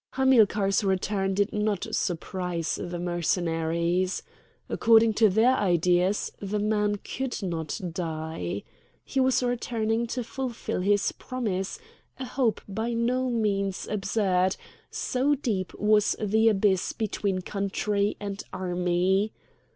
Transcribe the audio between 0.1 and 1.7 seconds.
Hamilcar's return had